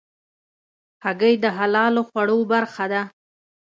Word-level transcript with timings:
هګۍ 1.05 1.35
د 1.43 1.45
حلالو 1.57 2.01
خوړو 2.09 2.39
برخه 2.51 2.85
ده. 2.93 3.01